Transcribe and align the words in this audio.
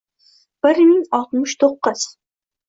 bir 0.67 0.79
ming 0.85 1.03
oltmish 1.19 1.55
to’qqiz 1.65 2.09